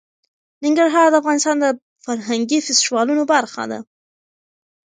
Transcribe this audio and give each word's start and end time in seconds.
ننګرهار 0.63 1.07
د 1.11 1.15
افغانستان 1.21 1.55
د 1.59 1.65
فرهنګي 2.03 2.59
فستیوالونو 2.65 3.23
برخه 3.33 3.63
ده. 3.71 3.79